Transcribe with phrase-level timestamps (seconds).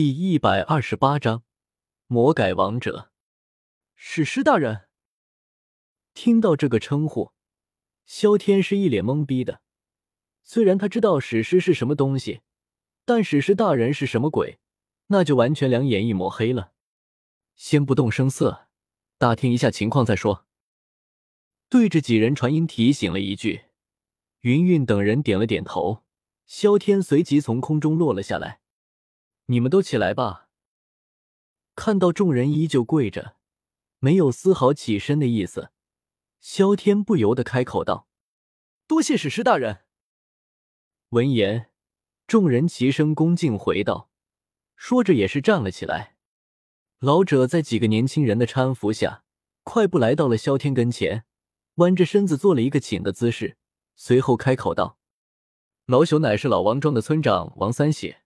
[0.00, 1.42] 第一百二十八章
[2.06, 3.10] 魔改王者。
[3.96, 4.82] 史诗大人
[6.14, 7.32] 听到这个称呼，
[8.06, 9.60] 萧天是一脸懵逼的。
[10.44, 12.42] 虽然他知道史诗是什么东西，
[13.04, 14.60] 但史诗大人是什么鬼，
[15.08, 16.70] 那就完全两眼一抹黑了。
[17.56, 18.68] 先不动声色，
[19.18, 20.46] 打听一下情况再说。
[21.68, 23.62] 对着几人传音提醒了一句，
[24.42, 26.04] 云云等人点了点头。
[26.46, 28.60] 萧天随即从空中落了下来。
[29.50, 30.48] 你们都起来吧。
[31.74, 33.36] 看到众人依旧跪着，
[33.98, 35.70] 没有丝毫起身的意思，
[36.40, 38.08] 萧天不由得开口道
[38.86, 39.84] ：“多谢史诗大人。”
[41.10, 41.70] 闻言，
[42.26, 44.10] 众人齐声恭敬回道，
[44.76, 46.16] 说着也是站了起来。
[46.98, 49.24] 老者在几个年轻人的搀扶下，
[49.62, 51.24] 快步来到了萧天跟前，
[51.76, 53.56] 弯着身子做了一个请的姿势，
[53.96, 54.98] 随后开口道
[55.86, 58.16] ：“老朽乃是老王庄的村长王三喜。”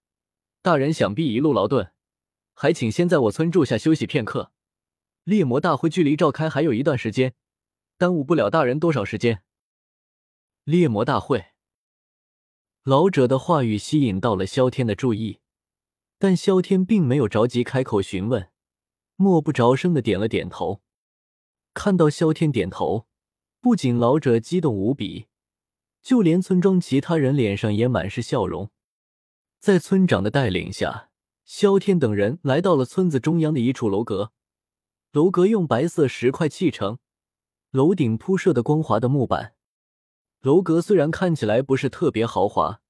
[0.62, 1.92] 大人想必一路劳顿，
[2.54, 4.52] 还请先在我村住下休息片刻。
[5.24, 7.34] 猎魔大会距离召开还有一段时间，
[7.98, 9.42] 耽误不了大人多少时间。
[10.62, 11.46] 猎魔大会，
[12.84, 15.40] 老者的话语吸引到了萧天的注意，
[16.18, 18.48] 但萧天并没有着急开口询问，
[19.16, 20.80] 默不着声的点了点头。
[21.74, 23.08] 看到萧天点头，
[23.60, 25.26] 不仅老者激动无比，
[26.00, 28.70] 就连村庄其他人脸上也满是笑容。
[29.62, 31.08] 在村长的带领下，
[31.44, 34.32] 萧天等人来到了村子中央的一处楼阁。
[35.12, 36.98] 楼阁用白色石块砌成，
[37.70, 39.54] 楼顶铺设的光滑的木板。
[40.40, 42.80] 楼阁虽然看起来不是特别豪华，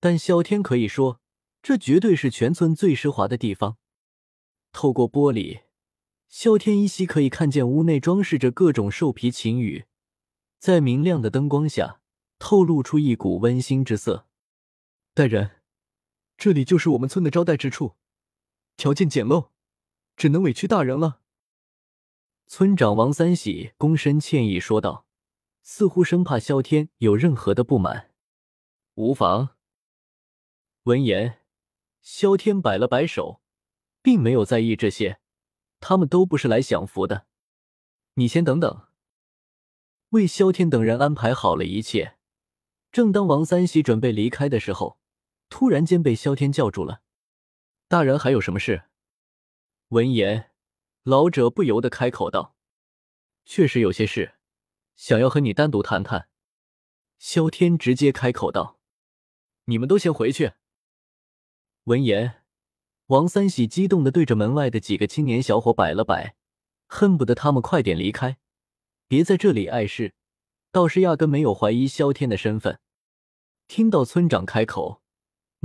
[0.00, 1.18] 但萧天可以说，
[1.62, 3.78] 这绝对是全村最奢华的地方。
[4.70, 5.62] 透过玻璃，
[6.28, 9.86] 萧天依稀可以看见屋内装饰着各种兽皮禽羽，
[10.58, 12.02] 在明亮的灯光下，
[12.38, 14.26] 透露出一股温馨之色。
[15.14, 15.61] 大人。
[16.36, 17.96] 这里就是我们村的招待之处，
[18.76, 19.50] 条件简陋，
[20.16, 21.20] 只能委屈大人了。
[22.46, 25.06] 村长王三喜躬身歉意说道，
[25.62, 28.10] 似乎生怕萧天有任何的不满。
[28.94, 29.50] 无妨。
[30.82, 31.38] 闻言，
[32.00, 33.40] 萧天摆了摆手，
[34.02, 35.20] 并没有在意这些，
[35.80, 37.26] 他们都不是来享福的。
[38.14, 38.88] 你先等等。
[40.10, 42.16] 为萧天等人安排好了一切，
[42.90, 44.98] 正当王三喜准备离开的时候。
[45.52, 47.02] 突然间被萧天叫住了，
[47.86, 48.84] 大人还有什么事？
[49.88, 50.50] 闻言，
[51.02, 52.56] 老者不由得开口道
[53.44, 54.36] ：“确实有些事，
[54.96, 56.30] 想要和你单独谈谈。”
[57.20, 58.80] 萧天直接开口道
[59.68, 60.52] ：“你们都先回去。”
[61.84, 62.42] 闻言，
[63.08, 66.34] 王三喜激动的对着门外的几个青年小伙摆了摆，
[66.86, 68.38] 恨不得他们快点离开，
[69.06, 70.14] 别在这里碍事。
[70.70, 72.80] 倒是压根没有怀疑萧天的身份。
[73.68, 75.01] 听到村长开口。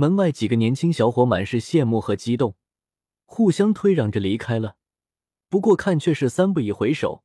[0.00, 2.54] 门外几个年轻小伙满是羡慕和激动，
[3.24, 4.76] 互相推让着离开了。
[5.48, 7.24] 不过看却是三不一回首，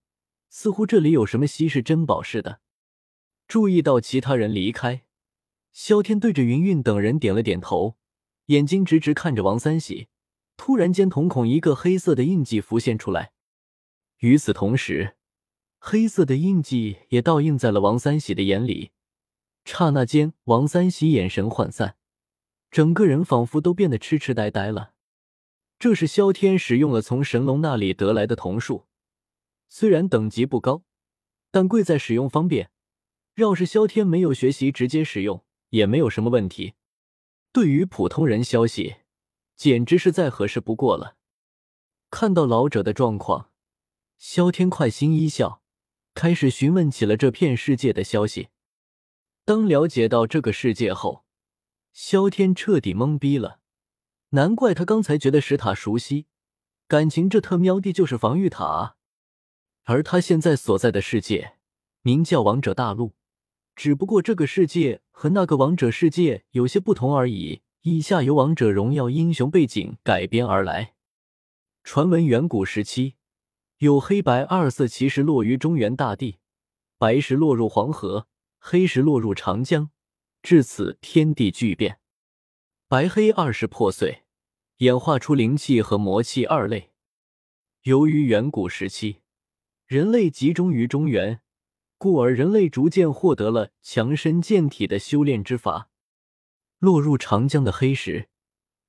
[0.50, 2.62] 似乎这里有什么稀世珍宝似的。
[3.47, 5.03] 注意到其他人离开，
[5.72, 7.95] 萧天对着云云等人点了点头，
[8.47, 10.07] 眼睛直直看着王三喜。
[10.57, 13.33] 突然间，瞳孔一个黑色的印记浮现出来。
[14.22, 15.16] 与此同时，
[15.78, 18.89] 黑色的印记也倒映在了王三喜的眼里。
[19.63, 21.97] 刹那间，王三喜眼神涣散。
[22.73, 24.94] 整个人仿佛都变得痴痴呆呆了。
[25.78, 28.88] 这是萧天使用了从神龙那里得来的瞳术，
[29.69, 30.81] 虽然等级不高，
[31.51, 32.72] 但贵在使用方便。
[33.35, 36.73] 要是萧天没有学习，直接使用也没有什么问题。
[37.51, 38.95] 对于普通人，消息
[39.56, 41.17] 简直是再合适不过了。
[42.09, 43.51] 看到老者的状况，
[44.17, 45.62] 萧天快心一笑，
[46.16, 48.47] 开始询问起了这片世界的消息。
[49.45, 51.22] 当了解到这个世界后，
[51.93, 53.59] 萧天彻底懵逼了，
[54.29, 56.25] 难怪他刚才觉得石塔熟悉，
[56.87, 58.95] 感情这特喵的就是防御塔。
[59.83, 61.57] 而他现在所在的世界
[62.01, 63.13] 名叫王者大陆，
[63.75, 67.61] 只不过这个世界和那个王者世界有些不同而已。
[67.83, 70.95] 以下由王者荣耀英雄背景改编而来。
[71.83, 73.15] 传闻远古时期，
[73.79, 76.39] 有黑白二色奇石落于中原大地，
[76.97, 78.27] 白石落入黄河，
[78.57, 79.91] 黑石落入长江。
[80.44, 82.00] 至此，天地巨变，
[82.90, 84.24] 白黑二世破碎，
[84.80, 86.92] 演化出灵气和魔气二类。
[87.84, 89.22] 由于远古时期
[89.88, 91.40] 人类集中于中原，
[91.98, 95.90] 故而人类逐渐获得了强身健体的修炼之法。
[96.80, 98.28] 落入长江的黑石，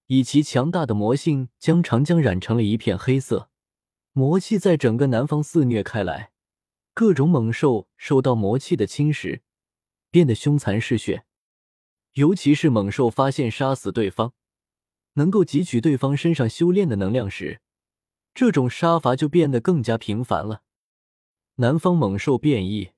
[0.08, 3.48] 以其强大的魔性，将长江染成了一片黑色，
[4.10, 6.32] 魔气在整个南方肆虐开来，
[6.92, 9.42] 各种猛兽受到魔气的侵蚀，
[10.10, 11.24] 变得凶残嗜血。
[12.14, 14.32] 尤其是猛兽发现杀死对方，
[15.14, 17.60] 能够汲取对方身上修炼的能量时，
[18.32, 20.62] 这种杀伐就变得更加频繁了。
[21.56, 22.92] 南方猛兽变异，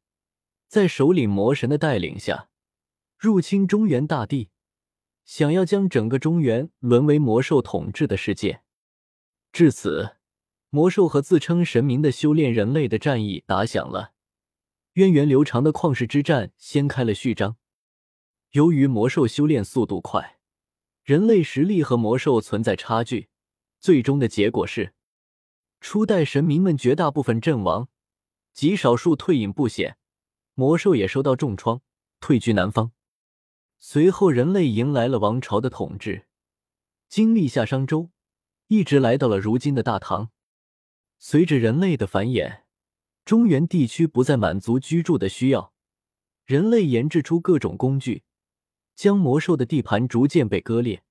[0.69, 2.49] 在首领魔神的带领下，
[3.19, 4.51] 入侵中原大地，
[5.25, 8.61] 想要将整个中原沦为魔兽统治的世界。
[9.51, 10.17] 至此，
[10.69, 14.13] 魔兽和自称神明的修炼人类的战役打响了，
[14.93, 17.57] 源远流长的旷世之战掀开了序章。
[18.57, 20.39] 由于魔兽修炼速度快，
[21.05, 23.29] 人类实力和魔兽存在差距，
[23.81, 24.95] 最终的结果是，
[25.83, 27.91] 初代神明们绝大部分阵亡。
[28.55, 29.99] 极少数退隐不显，
[30.55, 31.83] 魔兽也受到重创，
[32.19, 32.93] 退居南方。
[33.79, 36.25] 随后，人类迎来了王朝的统治，
[37.11, 38.09] 经历夏商周，
[38.69, 40.31] 一直来到了如今的大唐。
[41.19, 42.63] 随着人类的繁衍，
[43.27, 45.75] 中原地区不再满足居住的需要，
[46.47, 48.23] 人类研制出各种工具，
[48.97, 51.03] 将魔兽的地盘逐渐被割裂，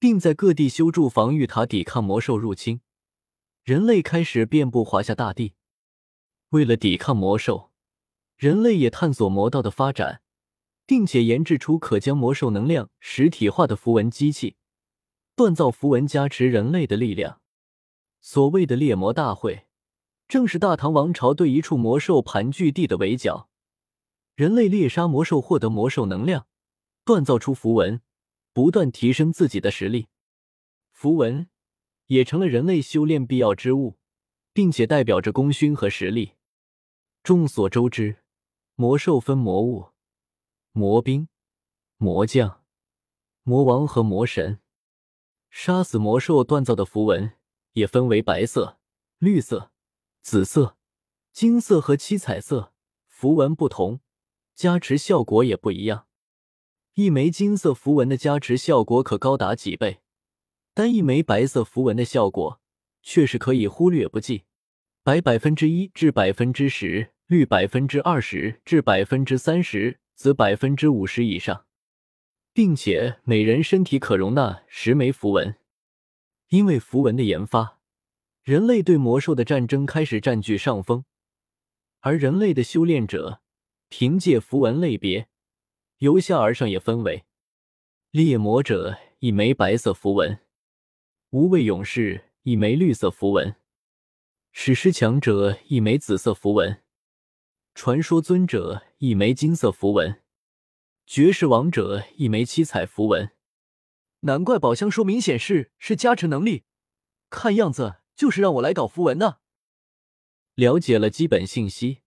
[0.00, 2.80] 并在各地修筑防御塔，抵抗魔兽入侵。
[3.62, 5.54] 人类开始遍布华夏大地。
[6.50, 7.70] 为了抵抗魔兽，
[8.36, 10.22] 人类也探索魔道的发展，
[10.86, 14.56] 并且研制出可将魔兽能量实体化的符文机器，
[15.36, 17.40] 锻造符文加持人类的力量。
[18.20, 19.66] 所谓的猎魔大会，
[20.26, 23.48] 正是大唐王朝对一处魔兽盘踞地的围剿。
[24.34, 26.46] 人类猎杀魔兽，获得魔兽能量，
[27.08, 28.02] 锻造出符文，
[28.52, 30.08] 不断提升自己的实力。
[30.92, 31.48] 符文
[32.08, 33.96] 也成了人类修炼必要之物，
[34.52, 36.34] 并且代表着功勋和实力。
[37.22, 38.18] 众所周知，
[38.74, 39.92] 魔兽分魔物、
[40.72, 41.30] 魔兵、
[41.96, 42.62] 魔将、
[43.42, 44.60] 魔王和魔神。
[45.48, 47.32] 杀死魔兽锻造的符文
[47.72, 48.78] 也分为白色、
[49.16, 49.72] 绿色、
[50.20, 50.76] 紫色、
[51.32, 52.74] 金色和七彩色。
[53.06, 54.00] 符文不同，
[54.54, 56.07] 加持效果也不一样。
[56.98, 60.00] 一枚金色符文的加持效果可高达几倍，
[60.74, 62.60] 但一枚白色符文的效果
[63.04, 64.42] 却是可以忽略不计。
[65.04, 67.10] 白百分之一至百分之十。
[67.28, 71.66] 绿百分之二十至百分之三十，紫百分之五十以上，
[72.52, 75.54] 并且每人身体可容纳十枚符文。
[76.48, 77.78] 因为符文的研发，
[78.42, 81.04] 人类对魔兽的战争开始占据上风。
[82.00, 83.40] 而人类的修炼者
[83.88, 85.28] 凭借符文类别，
[85.98, 87.24] 由下而上也分为：
[88.12, 90.38] 猎魔者一枚白色符文，
[91.30, 93.56] 无畏勇士一枚绿色符文，
[94.52, 96.84] 史诗强者一枚紫色符文。
[97.74, 100.22] 传说尊者一枚金色符文，
[101.04, 103.32] 绝世王者一枚七彩符文。
[104.20, 106.62] 难怪宝箱说明显示是加持能力，
[107.28, 109.40] 看样子就是让我来搞符文的。
[110.54, 112.02] 了解了基本信息，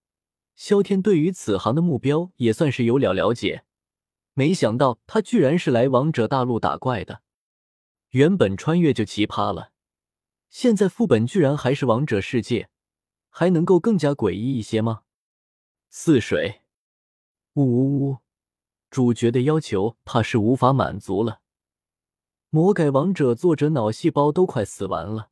[0.56, 3.64] 萧天对于此行的目标也算是有了了解。
[4.34, 7.22] 没想到他居然是来王者大陆打怪的。
[8.10, 9.72] 原本穿越就奇葩了，
[10.48, 12.68] 现在副本居然还是王者世界，
[13.30, 15.02] 还能够更加诡异一些吗？
[15.88, 16.62] 似水，
[17.54, 18.18] 呜呜呜！
[18.90, 21.40] 主角的要求怕是无法满足了。
[22.50, 25.30] 魔改王者作者脑细胞都快死完了。